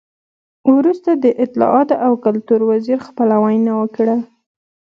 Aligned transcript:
وروسته 0.75 1.09
د 1.15 1.25
اطلاعاتو 1.43 1.95
او 2.05 2.13
کلتور 2.25 2.59
وزیر 2.71 2.99
خپله 3.07 3.35
وینا 3.43 3.73
وکړه. 3.81 4.17